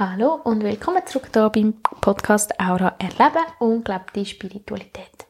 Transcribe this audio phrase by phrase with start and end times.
[0.00, 5.26] Hallo und willkommen zurück hier beim Podcast Aura Erleben und gelebte Spiritualität.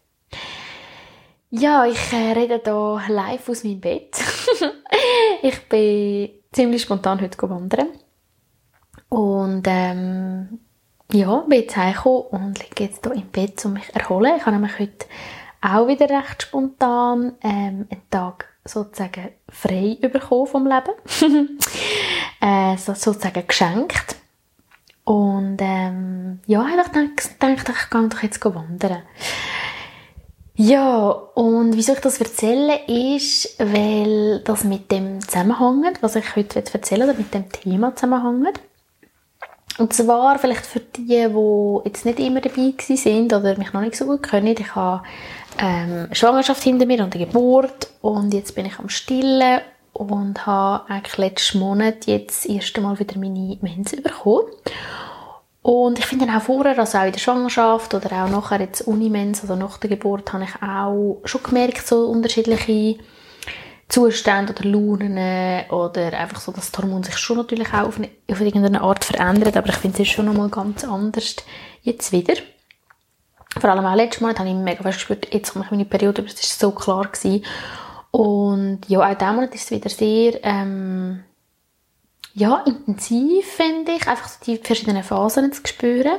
[1.48, 4.22] Ja, ich äh, rede hier live aus meinem Bett.
[5.42, 7.88] ich bin ziemlich spontan heute wandern.
[9.08, 10.60] Und ähm,
[11.12, 14.34] ja, bin jetzt heimgekommen und liege jetzt hier im Bett, um mich zu erholen.
[14.36, 15.06] Ich habe nämlich heute
[15.62, 21.58] auch wieder recht spontan ähm, einen Tag sozusagen frei bekommen vom Leben.
[22.42, 24.17] äh, so, sozusagen geschenkt.
[25.08, 29.02] Und ähm, ja, ich dachte, ich gehe doch jetzt wandern.
[30.54, 36.62] Ja, und wieso ich das erzähle, ist, weil das mit dem zusammenhängt, was ich heute
[36.62, 38.60] erzählen oder mit dem Thema zusammenhängt.
[39.78, 43.96] Und zwar vielleicht für die, die jetzt nicht immer dabei sind oder mich noch nicht
[43.96, 44.56] so gut kennen.
[44.58, 45.04] Ich habe
[45.58, 49.62] ähm, Schwangerschaft hinter mir und eine Geburt und jetzt bin ich am Stillen
[49.98, 54.44] und habe eigentlich letzten Monat jetzt das erste Mal wieder meine Mens bekommen.
[55.62, 59.44] Und ich finde auch vorher, also auch in der Schwangerschaft oder auch nachher jetzt Unimens
[59.44, 62.98] oder nach der Geburt, habe ich auch schon gemerkt, so unterschiedliche
[63.88, 65.18] Zustände oder Launen
[65.70, 69.04] oder einfach so, dass das Hormon sich schon natürlich auch auf, eine, auf irgendeine Art
[69.04, 71.36] verändert, aber ich finde es ist schon nochmal ganz anders
[71.82, 72.34] jetzt wieder.
[73.58, 76.22] Vor allem auch letztes Mal habe ich mega fest gespürt, jetzt komme ich meine Periode,
[76.22, 77.44] aber es war so klar gewesen.
[78.10, 81.24] Und ja, auch diesen Monat ist es wieder sehr, ähm,
[82.38, 86.18] ja, intensiv, finde ich, einfach so die verschiedenen Phasen zu spüren.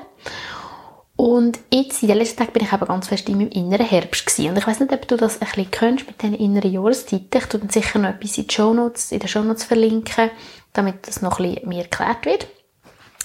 [1.16, 4.26] Und jetzt, in den letzten Tagen, bin ich eben ganz fest in meinem inneren Herbst
[4.26, 4.52] gewesen.
[4.52, 7.28] Und ich weiß nicht, ob du das ein bisschen kennst mit diesen inneren Jahreszeiten.
[7.34, 10.30] Ich tue dann sicher noch etwas in, die Shownotes, in den Shownotes verlinken,
[10.74, 12.48] damit das noch ein bisschen mehr erklärt wird.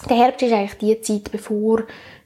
[0.09, 1.85] Der Herbst ist eigentlich die Zeit, bevor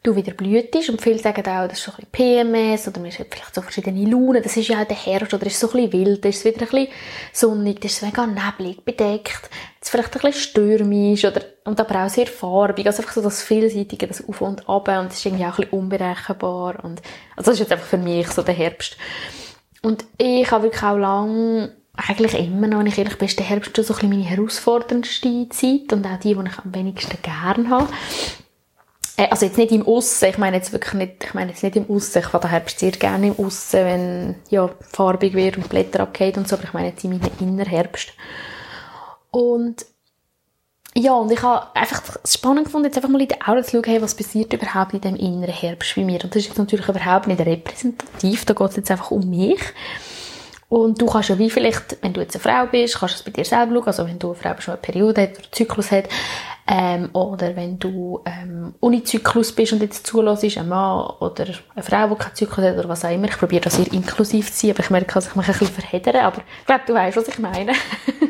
[0.08, 0.88] du wieder blühtest.
[0.90, 4.10] Und viele sagen auch, das ist so ein PMS oder man hat vielleicht so verschiedene
[4.10, 4.42] Launen.
[4.42, 6.62] Das ist ja auch der Herbst oder ist so ein bisschen wild, ist es wieder
[6.62, 6.88] ein bisschen
[7.32, 12.08] sonnig, ist es mega neblig, bedeckt, ist vielleicht ein bisschen stürmisch oder, und aber auch
[12.08, 12.86] sehr farbig.
[12.86, 15.64] Also einfach so das Vielseitige, das Auf und Ab und es ist irgendwie auch ein
[15.64, 16.84] bisschen unberechenbar.
[16.84, 17.02] Und,
[17.36, 18.96] also das ist jetzt einfach für mich so der Herbst.
[19.82, 23.46] Und ich habe wirklich auch lange eigentlich immer noch, wenn ich ehrlich bin, ist der
[23.46, 27.18] Herbst schon so ein bisschen meine herausforderndste Zeit und auch die, die ich am wenigsten
[27.22, 27.88] gerne habe.
[29.18, 31.76] Äh, also jetzt nicht im Aussen, ich meine jetzt wirklich nicht, ich meine jetzt nicht
[31.76, 35.68] im Aussen, ich fahre den Herbst sehr gerne im Aussen, wenn, ja, farbig wird und
[35.68, 38.14] Blätter abgeht und so, aber ich meine jetzt in meinem Innerherbst.
[39.30, 39.84] Und,
[40.94, 43.84] ja, und ich habe einfach spannend gefunden, jetzt einfach mal in die Augen zu schauen,
[43.84, 46.22] hey, was passiert überhaupt in dem inneren Herbst bei mir.
[46.24, 49.60] Und das ist jetzt natürlich überhaupt nicht repräsentativ, da geht es jetzt einfach um mich.
[50.68, 53.24] Und du kannst ja wie vielleicht, wenn du jetzt eine Frau bist, kannst du es
[53.24, 55.38] bei dir selber schauen, also wenn du eine Frau bist, die eine Periode hat oder
[55.38, 56.08] einen Zyklus hat,
[56.70, 62.08] ähm, oder wenn du ähm, Unizyklus bist und jetzt zulässt, ein Mann oder eine Frau,
[62.08, 63.26] die keinen Zyklus hat oder was auch immer.
[63.26, 65.74] Ich probiere das sehr inklusiv zu sein, aber ich merke, dass ich mich ein bisschen
[65.74, 66.22] verheddere.
[66.22, 67.72] Aber ich glaube, du weißt, was ich meine.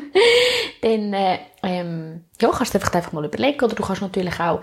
[0.82, 3.64] Dann äh, ähm, ja, kannst du einfach, mal überlegen.
[3.64, 4.60] Oder du kannst natürlich auch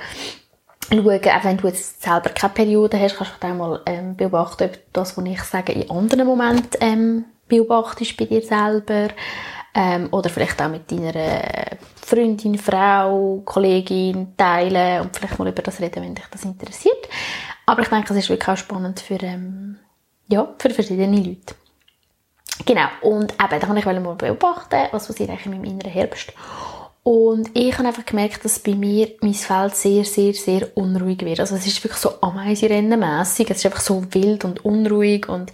[0.90, 4.70] schauen, auch wenn du jetzt selber keine Periode hast, kannst du auch mal ähm, beobachten,
[4.70, 9.10] ob das, was ich sage, in anderen Momenten ähm, beobachtest bei dir selber.
[9.78, 15.82] Ähm, oder vielleicht auch mit deiner Freundin, Frau, Kollegin teilen und vielleicht mal über das
[15.82, 17.10] reden, wenn dich das interessiert.
[17.66, 19.78] Aber ich denke, es ist wirklich auch spannend für, ähm,
[20.28, 21.56] ja, für verschiedene Leute.
[22.66, 22.88] Genau.
[23.02, 26.32] Und eben, da kann ich mal beobachten, was passiert eigentlich in meinem inneren Herbst.
[27.04, 31.40] Und ich habe einfach gemerkt, dass bei mir mein Feld sehr, sehr, sehr unruhig wird.
[31.40, 33.50] Also es ist wirklich so Ameisenrennenmässig.
[33.52, 35.52] Es ist einfach so wild und unruhig und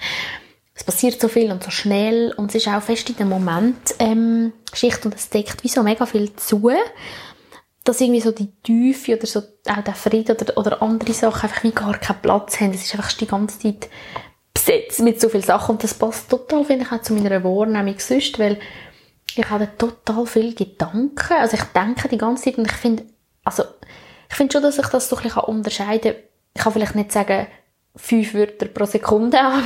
[0.73, 3.95] es passiert so viel und so schnell und es ist auch fest in dem Moment
[3.99, 6.71] ähm, Schicht und es deckt wie so mega viel zu,
[7.83, 11.63] dass irgendwie so die Tiefe oder so auch der Frieden oder, oder andere Sachen einfach
[11.63, 12.73] wie gar keinen Platz haben.
[12.73, 13.89] Es ist einfach die ganze Zeit
[14.53, 17.95] besetzt mit so vielen Sachen und das passt total, finde ich, auch zu meiner Wahrnehmung
[17.99, 18.59] sonst, weil
[19.35, 23.05] ich habe total viele Gedanken, also ich denke die ganze Zeit und ich finde,
[23.43, 23.63] also
[24.29, 26.21] ich finde schon, dass ich das so ein bisschen unterscheiden kann.
[26.53, 27.47] Ich kann vielleicht nicht sagen,
[27.96, 29.63] fünf Wörter pro Sekunde, aber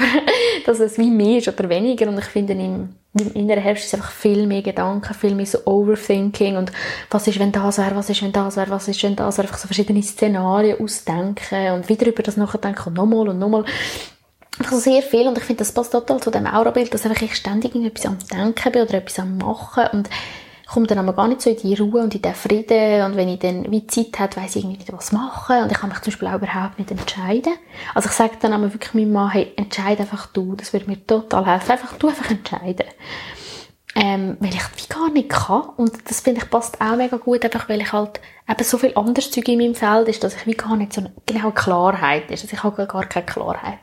[0.65, 2.07] dass es wie mehr ist oder weniger.
[2.07, 5.59] Und ich finde, im, im inneren Herbst ist einfach viel mehr Gedanken, viel mehr so
[5.65, 6.71] Overthinking und
[7.09, 9.47] was ist, wenn das wäre, was ist, wenn das wäre, was ist, wenn das wäre,
[9.47, 13.65] einfach so verschiedene Szenarien ausdenken und wieder über das nachdenken und nochmal und nochmal.
[14.57, 17.21] Einfach so sehr viel und ich finde, das passt total zu dem Aurabild, dass einfach
[17.21, 20.09] ich ständig etwas am Denken bin oder etwas am Machen und
[20.67, 23.29] komme dann aber gar nicht so in die Ruhe und in den Frieden und wenn
[23.29, 25.99] ich dann wie Zeit habe, weiss ich irgendwie nicht, was machen und ich kann mich
[25.99, 27.53] zum Beispiel auch überhaupt nicht entscheiden.
[27.93, 31.05] Also ich sage dann aber wirklich meinem Mann, hey, entscheide einfach du, das würde mir
[31.05, 32.87] total helfen, einfach du einfach entscheiden.
[33.97, 37.45] Ähm, weil ich wie gar nicht kann und das finde ich passt auch mega gut,
[37.45, 38.19] einfach weil ich halt
[38.49, 40.99] eben so viel anderes Zeug in meinem Feld ist, dass ich wie gar nicht so
[40.99, 43.79] eine genaue Klarheit ist, also ich habe gar keine Klarheit.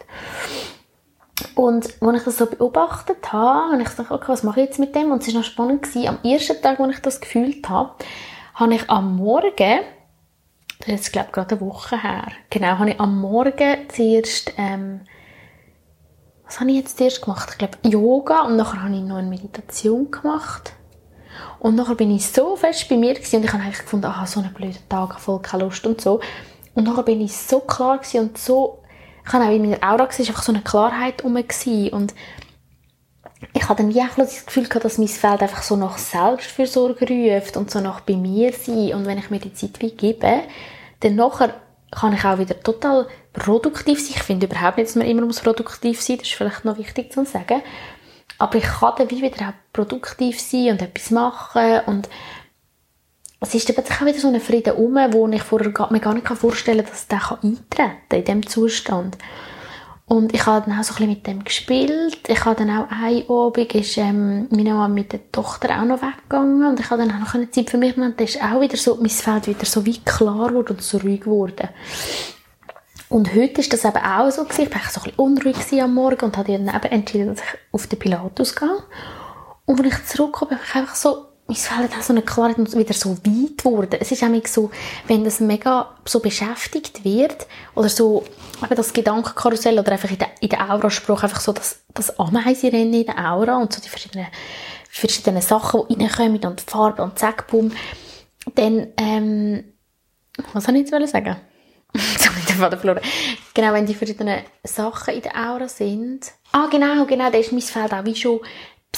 [1.55, 4.79] Und als ich das so beobachtet habe, habe ich gedacht, okay, was mache ich jetzt
[4.79, 5.13] mit dem?
[5.13, 6.09] Und es war noch spannend, gewesen.
[6.09, 7.93] am ersten Tag, als ich das gefühlt habe,
[8.55, 9.81] habe ich am Morgen
[10.83, 12.27] das ist jetzt, glaube ich, gerade eine Woche her.
[12.51, 15.03] Genau, habe ich am Morgen zuerst, ähm,
[16.45, 17.51] was habe ich jetzt zuerst gemacht?
[17.53, 20.73] Ich glaube, Yoga und nachher habe ich noch eine Meditation gemacht.
[21.61, 24.27] Und nachher bin ich so fest bei mir gewesen, und ich habe eigentlich gefunden, aha,
[24.27, 26.21] so einen blöden Tag, voll keine Lust und so.
[26.75, 28.82] Und nachher bin ich so klar und so,
[29.25, 32.15] ich habe auch in meiner Aura gesehen, einfach so eine Klarheit um und
[33.55, 37.57] ich hatte dann auch das Gefühl gehabt, dass mein Feld einfach so nach Selbstfürsorge ruft
[37.57, 38.95] und so nach bei mir sein.
[38.95, 40.43] Und wenn ich mir die Zeit wie gebe,
[41.01, 41.55] dann nachher
[41.91, 44.15] kann ich auch wieder total produktiv sein.
[44.17, 46.23] Ich finde überhaupt nicht, dass man immer produktiv sein muss.
[46.23, 47.63] Das ist vielleicht noch wichtig zu sagen.
[48.39, 52.09] Aber ich kann dann wie wieder auch produktiv sein und etwas machen und
[53.43, 56.29] es ist plötzlich auch wieder so ein Frieden um, wo ich vorher mir gar nicht
[56.29, 57.67] vorstellen kann, dass der eintreten
[58.09, 59.19] kann in diesem Zustand.
[60.07, 62.19] Und ich habe dann auch so ein bisschen mit dem gespielt.
[62.29, 66.03] Ich habe dann auch eine Abend, ist ähm, meine Mama mit der Tochter auch noch
[66.03, 68.15] weggegangen und ich habe dann auch noch eine Zeit für mich genommen.
[68.17, 71.23] Da ist auch wieder so, mein Feld wieder so wie klar geworden und so ruhig
[71.23, 71.69] geworden.
[73.09, 74.69] Und heute ist das eben auch so gewesen.
[74.69, 77.59] Ich war so ein bisschen unruhig am Morgen und habe dann eben entschieden, dass ich
[77.73, 78.69] auf den Pilatus gehe.
[79.65, 82.75] Und wenn ich zurückkomme, habe ich einfach so mein Feld hat so eine Klarheit und
[82.77, 83.97] wieder so weit geworden.
[84.01, 84.71] Es ist nämlich so,
[85.07, 88.25] wenn das mega so beschäftigt wird, oder so,
[88.63, 92.95] eben das Gedankenkarussell, oder einfach in der, in der Aura-Spruch einfach so das, das Ameisenrennen
[92.95, 94.29] in der Aura und so die verschiedenen,
[94.89, 97.73] verschiedenen Sachen, die reinkommen und Farbe und Zack, boom,
[98.55, 99.65] dann, ähm,
[100.55, 101.37] was soll ich jetzt sagen?
[101.95, 103.03] Jetzt habe ich den Faden verloren.
[103.53, 106.33] Genau, wenn die verschiedenen Sachen in der Aura sind.
[106.51, 108.41] Ah, genau, genau, da ist mein Feld auch wie schon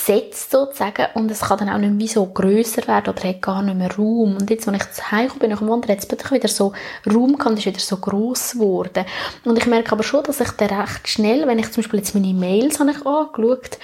[0.05, 3.63] besetzt sozusagen und es kann dann auch nicht mehr so grösser werden oder hat gar
[3.63, 4.37] nicht mehr Raum.
[4.37, 6.73] Und jetzt, wenn ich zu Hause bin, nach dem Wandern, jetzt plötzlich wieder so
[7.13, 9.05] Raum kann, ist wieder so gross geworden.
[9.45, 12.15] Und ich merke aber schon, dass ich dann recht schnell, wenn ich zum Beispiel jetzt
[12.15, 13.79] meine Mails habe ich angeschaut,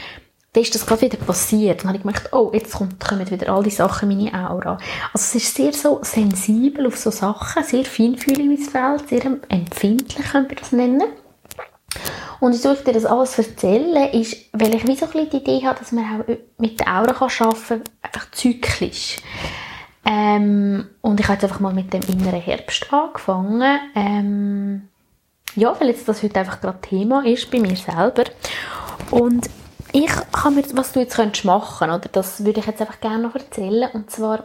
[0.52, 1.80] dann ist das gerade wieder passiert.
[1.80, 4.78] Dann habe ich gemerkt, oh, jetzt kommt, kommen wieder all die Sachen in meine Aura.
[5.12, 10.26] Also es ist sehr so sensibel auf so Sachen, sehr feinfühlig mein Feld, sehr empfindlich,
[10.30, 11.02] könnte man das nennen.
[12.40, 15.36] Und wieso ich dir das alles erzähle, ist, weil ich wie so ein bisschen die
[15.36, 16.24] Idee habe, dass man auch
[16.58, 19.18] mit der Aura kann arbeiten kann, einfach zyklisch.
[20.06, 23.78] Ähm, und ich habe jetzt einfach mal mit dem inneren Herbst angefangen.
[23.94, 24.88] Ähm,
[25.54, 28.24] ja, weil jetzt das heute einfach gerade Thema ist bei mir selber.
[29.10, 29.50] Und
[29.92, 33.24] ich kann mir, was du jetzt könntest machen, oder das würde ich jetzt einfach gerne
[33.24, 33.90] noch erzählen.
[33.92, 34.44] Und zwar,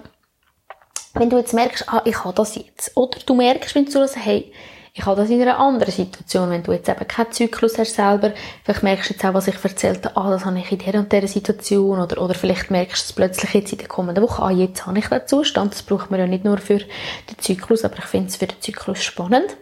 [1.14, 2.92] wenn du jetzt merkst, ah, ich habe das jetzt.
[2.96, 4.52] Oder du merkst, wenn du so hey,
[4.98, 8.32] ich habe das in einer anderen Situation, wenn du jetzt eben keinen Zyklus hast selber,
[8.64, 11.00] vielleicht merkst du jetzt auch, was ich erzählt habe, ah, das habe ich in dieser
[11.00, 14.42] und dieser Situation, oder, oder vielleicht merkst du es plötzlich jetzt in der kommenden Woche,
[14.42, 17.84] ah, jetzt habe ich den Zustand, das braucht man ja nicht nur für den Zyklus,
[17.84, 19.58] aber ich finde es für den Zyklus spannend.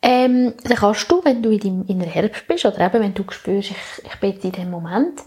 [0.00, 3.24] Ähm, dann kannst du, wenn du in deinem inneren Herbst bist, oder eben wenn du
[3.28, 5.20] spürst, ich, ich bin jetzt in dem Moment,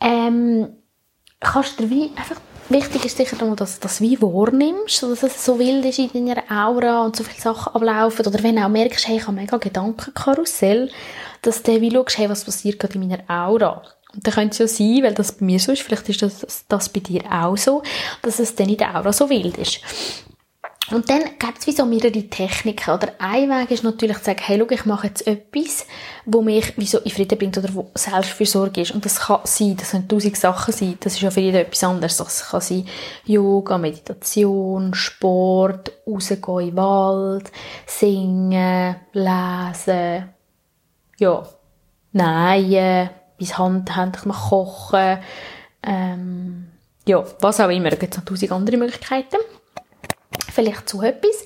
[0.00, 0.68] ähm,
[1.38, 2.40] kannst du wie einfach
[2.70, 6.44] Wichtig ist sicher, dass du das wie wahrnimmst, dass es so wild ist in deiner
[6.50, 8.26] Aura und so viele Sachen ablaufen.
[8.26, 10.90] Oder wenn du auch merkst, hey, ich habe mega Gedankenkarussell,
[11.42, 13.82] dass du wie schaust, hey, was passiert gerade in meiner Aura.
[14.14, 16.64] Und dann könnte es ja sein, weil das bei mir so ist, vielleicht ist das,
[16.68, 17.82] das bei dir auch so,
[18.22, 19.80] dass es dann in der Aura so wild ist.
[20.90, 22.90] Und dann gibt es wie so mehrere Techniken.
[22.90, 25.86] Oder ein Weg ist natürlich zu sagen, hey, schau, ich mache jetzt etwas,
[26.26, 28.90] wo mich wie so in Frieden bringt oder wo Selbstfürsorge ist.
[28.90, 30.98] Und das kann sein, das können tausend Sachen sein.
[31.00, 32.18] Das ist ja für jeden etwas anderes.
[32.18, 32.86] Das kann sein
[33.24, 37.50] Yoga, Meditation, Sport, rausgehen in den Wald,
[37.86, 40.28] singen, lesen,
[41.16, 41.48] ja,
[42.12, 45.18] nähen, bis handhändlich mal kochen,
[45.82, 46.68] ähm,
[47.06, 47.88] ja, was auch immer.
[47.88, 49.36] Da gibt es noch tausend andere Möglichkeiten
[50.54, 51.44] vielleicht zu etwas.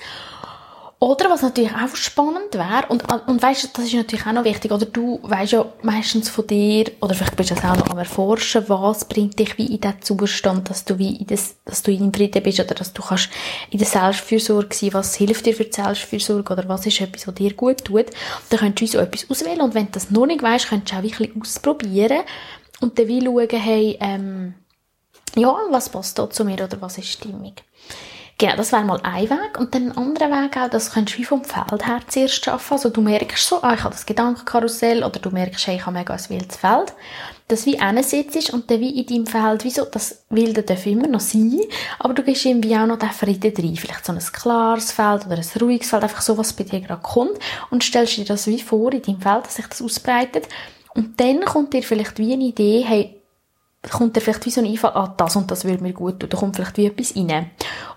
[1.00, 4.72] Oder was natürlich auch spannend wäre, und, und weißt, das ist natürlich auch noch wichtig,
[4.72, 7.98] oder du weißt ja meistens von dir, oder vielleicht bist du das auch noch am
[7.98, 11.92] Erforschen, was bringt dich wie in diesen Zustand, dass du wie in das, dass du
[11.92, 13.30] in Frieden bist, oder dass du kannst
[13.70, 17.34] in der Selbstfürsorge sein, was hilft dir für die Selbstfürsorge, oder was ist etwas, was
[17.36, 18.06] dir gut tut.
[18.50, 20.98] Dann könntest du so etwas auswählen, und wenn du das noch nicht weißt, könntest du
[20.98, 22.22] auch wirklich ausprobieren,
[22.80, 24.54] und dann wie schauen, hey, ähm,
[25.36, 27.62] ja, was passt da zu mir, oder was ist stimmig.
[28.40, 29.58] Genau, das wäre mal ein Weg.
[29.58, 32.74] Und dann ein anderer Weg auch, das könntest du wie vom Feld her zuerst schaffen.
[32.74, 35.98] Also du merkst so, ah, ich habe das Gedankenkarussell oder du merkst, hey, ich habe
[35.98, 36.92] mega ein wildes Feld.
[37.48, 41.18] Das wie sitzt und dann wie in deinem Feld, wieso, das Wilde darf immer noch
[41.18, 41.58] sein,
[41.98, 43.74] aber du gehst irgendwie auch noch den Frieden rein.
[43.74, 47.02] Vielleicht so ein klares Feld oder ein ruhiges Feld, einfach so, was bei dir gerade
[47.02, 47.38] kommt
[47.70, 50.46] und stellst dir das wie vor in deinem Feld, dass sich das ausbreitet.
[50.94, 53.18] Und dann kommt dir vielleicht wie eine Idee, hey,
[53.90, 56.28] kommt dir vielleicht wie so ein Einfall, ah, das und das würde mir gut tun,
[56.28, 57.50] da kommt vielleicht wie etwas rein.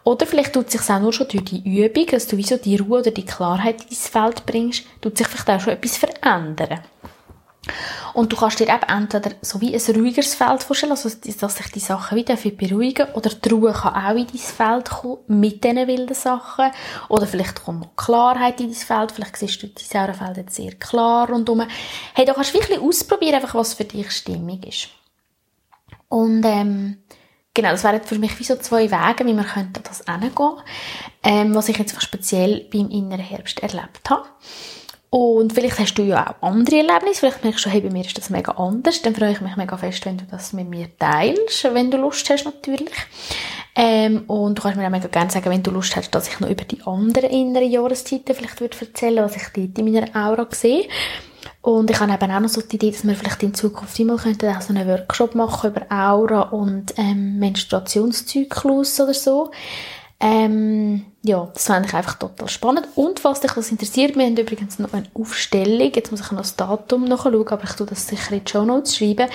[0.03, 2.77] Oder vielleicht tut sich auch nur schon durch die Übung, dass du wie so die
[2.77, 6.81] Ruhe oder die Klarheit in dein Feld bringst, tut sich vielleicht auch schon etwas verändern.
[8.13, 11.71] Und du kannst dir eben entweder so wie ein ruhigeres Feld vorstellen, also dass sich
[11.71, 15.87] die Sachen wieder beruhigen oder die Ruhe kann auch in dein Feld kommen mit diesen
[15.87, 16.71] wilden Sachen.
[17.07, 20.73] Oder vielleicht kommt noch Klarheit in dein Feld, vielleicht siehst du dein Aurenfeld jetzt sehr
[20.73, 21.67] klar rundherum.
[22.15, 24.89] Hey, da kannst du wirklich ausprobieren, einfach was für dich stimmig ist.
[26.09, 26.97] Und ähm,
[27.53, 30.53] genau, das wären für mich wie so zwei Wege, wie man könnte das hingehen,
[31.23, 34.25] ähm, was ich jetzt speziell beim inneren Herbst erlebt habe.
[35.13, 37.19] Und vielleicht hast du ja auch andere Erlebnisse.
[37.19, 39.01] Vielleicht merkst du, hey, bei mir ist das mega anders.
[39.01, 42.29] Dann freue ich mich mega fest, wenn du das mit mir teilst, wenn du Lust
[42.29, 42.95] hast, natürlich.
[43.75, 46.39] Ähm, und du kannst mir auch mega gerne sagen, wenn du Lust hast, dass ich
[46.39, 50.87] noch über die anderen inneren Jahreszeiten vielleicht würde was ich dort in meiner Aura sehe.
[51.61, 54.17] Und ich habe eben auch noch so die Idee, dass wir vielleicht in Zukunft immer
[54.17, 59.51] könnten auch so einen Workshop machen über Aura und ähm, Menstruationszyklus oder so.
[60.19, 62.87] Ähm, ja, das fand ich einfach total spannend.
[62.95, 66.41] Und falls dich das interessiert, wir haben übrigens noch eine Aufstellung, jetzt muss ich noch
[66.41, 69.29] das Datum nachschauen, aber ich tue das sicher in die Show Notes schreiben,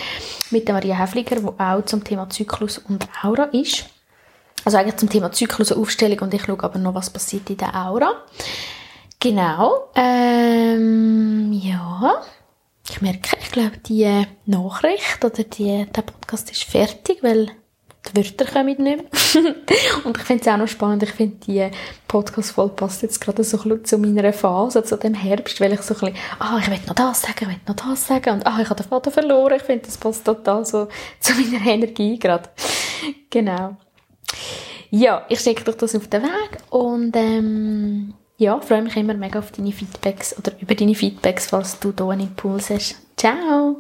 [0.50, 3.86] mit der Maria Häfliger, die auch zum Thema Zyklus und Aura ist.
[4.64, 7.56] Also eigentlich zum Thema Zyklus und Aufstellung und ich schaue aber noch, was passiert in
[7.56, 8.12] der Aura.
[9.28, 9.90] Genau.
[9.96, 12.22] Ähm, ja.
[12.88, 17.50] Ich merke, ich glaube, die Nachricht oder die, der Podcast ist fertig, weil
[18.06, 18.98] die Wörter kommen nicht mehr.
[20.04, 21.68] und ich finde es auch noch spannend, ich finde, die
[22.06, 25.82] Podcast-Folge passt jetzt gerade so ein bisschen zu meiner Phase, zu dem Herbst, weil ich
[25.82, 28.46] so ein bisschen, ah, ich will noch das sagen, ich will noch das sagen und
[28.46, 29.54] ah, ich habe den Vater verloren.
[29.56, 30.86] Ich finde, das passt total so
[31.18, 32.48] zu meiner Energie gerade.
[33.28, 33.76] genau.
[34.90, 39.38] Ja, ich schicke euch das auf den Weg und ähm, ja, freue mich immer mega
[39.38, 42.96] auf deine Feedbacks oder über deine Feedbacks, falls du hier einen Impuls hast.
[43.16, 43.76] Ciao!